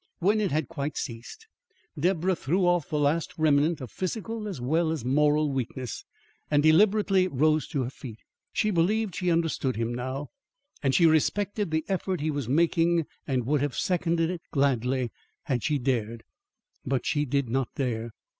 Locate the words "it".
0.41-0.49, 14.31-14.41